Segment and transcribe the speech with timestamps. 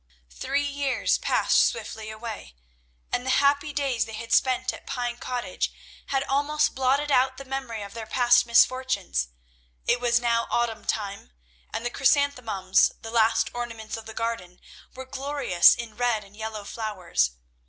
[0.33, 2.55] Three years passed swiftly away,
[3.11, 5.71] and the happy days they had spent at Pine Cottage
[6.07, 9.27] had almost blotted out the memory of their past misfortunes.
[9.85, 11.33] It was now autumn time,
[11.71, 14.59] and the chrysanthemums, the last ornaments of the garden,
[14.95, 17.33] were glorious in red and yellow flowers.